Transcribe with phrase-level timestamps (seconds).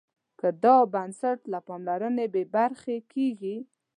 [0.39, 3.55] که دا بنسټ له پاملرنې بې برخې کېږي.